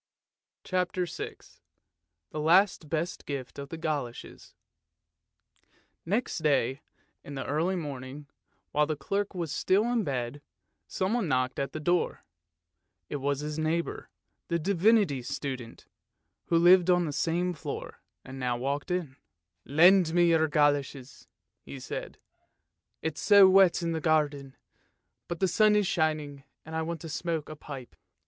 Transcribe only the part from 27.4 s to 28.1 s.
a pipe."